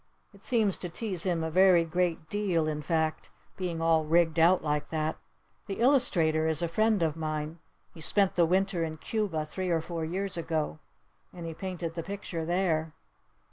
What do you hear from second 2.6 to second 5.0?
in fact. Being all rigged out like